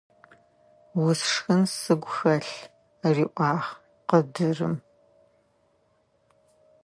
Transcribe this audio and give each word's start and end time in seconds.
Усшхын 1.03 1.61
сыгу 1.79 2.11
хэлъ!– 2.15 2.55
риӀуагъ 3.15 3.67
къыдырым. 4.09 4.75